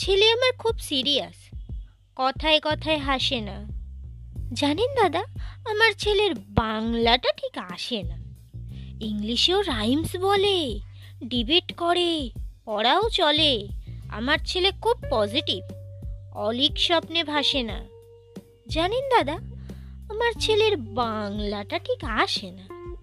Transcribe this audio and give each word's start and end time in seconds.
ছেলে 0.00 0.30
আমার 0.30 0.52
খুব 0.58 0.78
সিরিয়াস। 0.78 1.56
কথায় 2.16 2.60
কথায় 2.62 2.98
হাসে 2.98 3.40
না। 3.40 3.66
জানেন 4.52 5.02
দাদা, 5.02 5.24
আমার 5.70 5.92
ছেলের 5.98 6.34
বাংলাটা 6.34 7.32
ঠিক 7.32 7.58
আসে 7.58 8.02
না। 8.02 8.16
ইংলিশেও 9.00 9.62
রাইমস 9.62 10.16
বলে, 10.16 10.80
ডিবেট 11.24 11.74
করে, 11.76 12.30
পড়াও 12.64 13.10
চলে। 13.10 13.68
আমার 14.08 14.38
ছেলে 14.46 14.70
খুব 14.70 14.96
পজিটিভ, 15.10 15.64
অলিক 16.36 16.78
স্বপ্নে 16.78 17.24
ভাসে 17.24 17.62
না। 17.62 17.84
জানেন 18.68 19.08
দাদা, 19.08 19.34
আমার 20.12 20.32
ছেলের 20.40 20.76
বাংলাটা 20.76 21.78
ঠিক 21.78 22.04
আসে 22.04 22.50
না। 22.50 22.96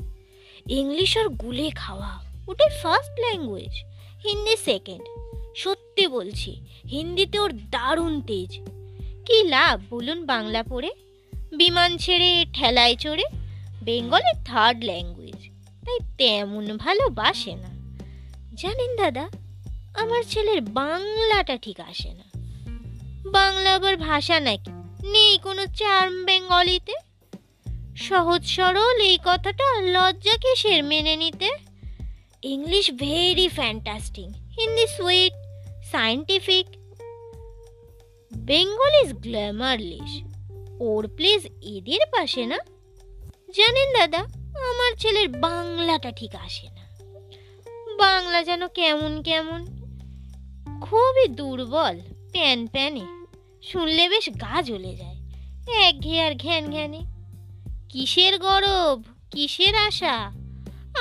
ইংলিশ 0.70 1.18
ওর 1.18 1.30
গুলে 1.30 1.70
খাওয়া 1.70 2.24
ওটাই 2.48 2.70
ফার্স্ট 2.82 3.20
ল্যাঙ্গুয়েজ 3.20 3.84
হিন্দি 4.24 4.58
সেকেন্ড 4.58 5.27
সত্যি 5.58 6.08
বলছি, 6.08 6.52
হিন্দিতে 6.92 7.40
ওর 7.40 7.52
দারুণ 7.54 8.22
তেজ। 8.22 8.60
কি 9.26 9.44
লাভ 9.44 9.82
বলুন 9.90 10.26
বাংলা 10.26 10.64
পড়ে? 10.64 10.92
বিমান 11.56 11.98
ছেড়ে, 11.98 12.46
ঠেলায় 12.54 12.96
চড়ে, 12.96 13.24
বেঙ্গলে 13.84 14.44
থার্ড 14.46 14.84
ল্যাঙ্গুয়েজ 14.84 15.50
তাই 15.86 16.00
তেমন 16.18 16.78
ভালোবাসে 16.78 17.56
না। 17.56 17.70
জানেন 18.54 18.96
দাদা, 18.96 19.30
আমার 19.94 20.24
ছেলের 20.24 20.62
বাংলাটা 20.62 21.58
ঠিক 21.58 21.80
আসে 21.80 22.14
না। 22.14 22.24
বাংলা 23.32 23.76
আবার 23.76 23.98
ভাষা 23.98 24.40
নাকি? 24.40 24.72
নেই 25.08 25.38
কোনো 25.38 25.66
চার্ম 25.66 26.26
বেঙ্গলিতে? 26.26 26.94
সহজ 27.98 28.46
সরল 28.46 29.02
এই 29.02 29.18
কথাটা 29.26 29.82
লজ্জা 29.82 30.38
কিসের 30.38 30.84
মেনে 30.84 31.16
নিতে? 31.16 31.50
English 32.44 32.92
very 32.92 33.48
fantastic 33.48 34.30
Hindi 34.30 34.88
sweet 34.88 35.47
scientific 35.92 36.68
Bengal 38.34 39.06
is 39.06 39.14
glamorous 39.14 40.24
or 40.80 41.08
please 41.08 41.46
এদের 41.46 42.00
পাশে 42.12 42.46
না? 42.46 42.58
জানেন 43.56 43.94
দাদা, 43.94 44.18
আমার 44.70 44.96
ছেলের 44.98 45.28
বাংলাটা 45.28 46.12
ঠিক 46.12 46.36
আসে 46.36 46.68
না। 46.70 46.88
বাংলা 47.98 48.44
যেন 48.44 48.68
কেমন 48.68 49.24
কেমন। 49.24 49.66
খুবই 50.82 51.28
দুর্বল, 51.28 52.00
প্যান 52.32 52.68
প্যানে। 52.68 53.26
শুনলে 53.62 54.10
বেশ 54.10 54.30
গা 54.30 54.62
জ্বলে 54.62 54.96
যায়। 54.96 55.16
এক 55.86 56.00
ঘেয়ার 56.00 56.36
ঘ্যান 56.36 56.70
ঘ্যানে। 56.70 57.02
কিসের 57.90 58.40
গরব, 58.40 59.04
কিসের 59.32 59.76
আশা? 59.76 60.32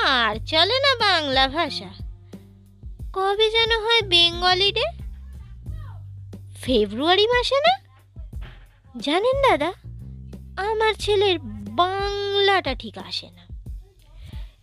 আর 0.03 0.45
চলে 0.45 0.79
না 0.79 0.95
বাংলা 0.95 1.47
ভাষা। 1.47 2.06
কবে 3.13 3.49
যেন 3.49 3.71
হয় 3.79 4.01
বেঙ্গলি 4.01 4.71
ডে? 4.71 4.85
ফেব্রুয়ারি 6.61 7.27
মাসে 7.27 7.55
না? 7.55 7.73
জানেন 8.99 9.41
দাদা, 9.41 9.73
আমার 10.57 10.93
ছেলের 10.93 11.39
বাংলাটা 11.69 12.75
ঠিক 12.75 12.97
আসে 12.97 13.29
না। 13.29 13.47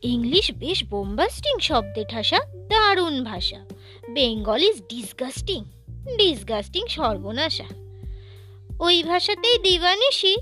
ইংলিশ 0.02 0.50
বেশ 0.52 0.84
বোম্বাস্টিং 0.84 1.58
শব্দে 1.58 2.04
ঠাসা, 2.08 2.38
দারুণ 2.68 3.24
ভাষা। 3.24 3.64
বেঙ্গল 4.10 4.62
ইজ 4.62 4.82
ডিসগাস্টিং 4.88 5.64
ডিসগাস্টিং 6.16 6.86
সর্বনাশা। 6.86 7.64
ওই 8.80 9.02
ভাষাতেই 9.02 9.58
দিবানিসি 9.58 10.36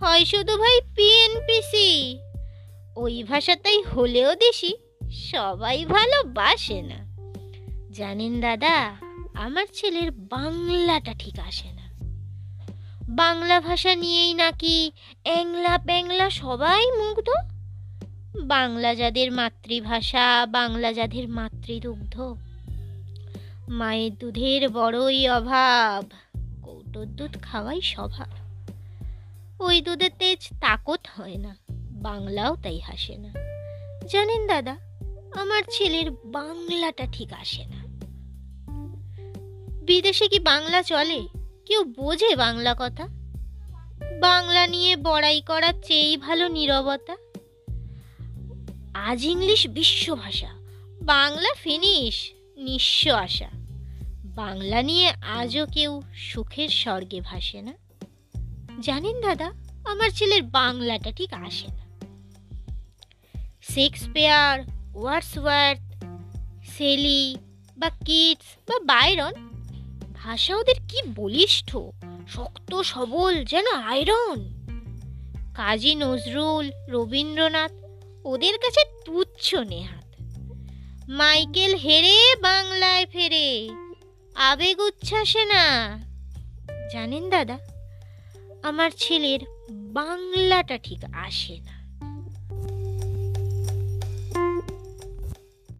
হয় 0.00 0.24
শুধু 0.24 0.56
ভাই 0.56 0.80
পিএনপিসি 0.96 2.18
ওই 2.96 3.22
ভাষাতেই 3.22 3.82
হলেও 3.82 4.34
দেশি, 4.34 4.76
সবাই 5.12 5.84
ভালোবাসে 5.84 6.82
না। 6.82 7.11
জানেন 7.92 8.40
দাদা, 8.40 8.96
আমার 9.34 9.66
ছেলের 9.72 10.10
বাংলাটা 10.10 11.14
ঠিক 11.18 11.38
আসে 11.38 11.72
না। 11.72 11.86
বাংলা 13.08 13.60
ভাষা 13.60 13.94
নিয়েই 13.94 14.34
নাকি 14.34 14.92
অ্যাংলা 15.22 15.78
প্যাংলা 15.78 16.30
সবাই 16.30 16.90
মুগ্ধ? 16.90 17.28
বাংলা 18.36 18.94
যাদের 18.94 19.32
মাতৃভাষা, 19.32 20.46
বাংলা 20.46 20.92
যাদের 20.92 21.28
মাতৃদুগ্ধ। 21.28 22.34
মায়ের 23.68 24.14
দুধের 24.14 24.68
বড়ই 24.68 25.28
অভাব, 25.28 26.04
কৌটোর 26.62 27.06
দুধ 27.06 27.38
খাওয়াই 27.42 27.80
স্বভাব। 27.80 28.32
ওই 29.60 29.80
দুধের 29.80 30.10
তেজ 30.18 30.48
তাকত 30.60 31.00
হয় 31.16 31.36
না, 31.36 31.56
বাংলাও 32.02 32.56
তাই 32.56 32.78
হাসে 32.78 33.16
না। 33.16 33.32
জানেন 34.08 34.46
দাদা, 34.46 34.76
আমার 35.40 35.62
ছেলের 35.70 36.10
বাংলাটা 36.10 37.06
ঠিক 37.12 37.32
আসে 37.32 37.64
না। 37.64 37.81
বিদেশে 39.82 40.28
কি 40.28 40.38
বাংলা 40.38 40.82
চলে? 40.82 41.20
কেউ 41.66 41.84
বোঝে 41.84 42.36
বাংলা 42.36 42.74
কথা? 42.78 43.06
বাংলা 44.20 44.66
নিয়ে 44.66 44.96
বড়াই 44.96 45.40
করার 45.40 45.74
চেয়েই 45.82 46.16
ভালো 46.16 46.48
নীরবতা? 46.48 47.16
আজ 48.94 49.24
ইংলিশ 49.24 49.66
বিশ্ব 49.66 50.14
ভাষা, 50.16 50.48
বাংলা 51.02 51.54
ফিনিশ 51.54 52.32
নিঃস্ব 52.56 53.10
আশা। 53.10 53.48
বাংলা 54.24 54.82
নিয়ে 54.82 55.08
আজও 55.10 55.66
কেউ 55.66 56.02
সুখের 56.14 56.68
স্বর্গে 56.68 57.20
ভাসে 57.20 57.62
না। 57.62 57.72
জানেন 58.80 59.20
দাদা, 59.20 59.52
আমার 59.84 60.10
ছেলের 60.10 60.42
বাংলাটা 60.42 61.12
ঠিক 61.12 61.32
আসে 61.32 61.66
না। 61.66 61.84
শেক্সপিয়ার, 63.62 64.60
ওয়ার্ডসওয়ার্থ, 64.94 66.04
সেলি 66.70 67.36
বা 67.76 67.90
কিটস 67.90 68.70
বা 68.70 68.78
বাইরন 68.78 69.51
ভাষা 70.22 70.56
ওদের 70.56 70.74
কি 70.88 71.00
বলিষ্ঠ? 71.14 71.76
শক্ত, 72.28 72.80
সবল, 72.80 73.44
যেন 73.44 73.66
আয়রন। 73.72 74.62
কাজী 75.54 75.94
নজরুল, 75.94 76.70
রবীন্দ্রনাথ, 76.88 77.72
ওদের 78.24 78.58
কাছে 78.58 78.84
তুচ্ছ 79.04 79.54
নেহাত। 79.54 80.22
মাইকেল 81.08 81.74
হেরে 81.74 82.34
বাংলায় 82.40 83.06
ফেরে, 83.06 83.70
আবেগ 84.34 84.80
উচ্ছ্বাসে 84.80 85.44
না। 85.44 85.98
জানেন 86.92 87.30
দাদা, 87.30 87.58
আমার 88.62 88.90
ছেলের 88.96 89.40
বাংলাটা 89.70 90.78
ঠিক 90.78 91.04
আসে 91.12 91.58
না। 91.58 91.81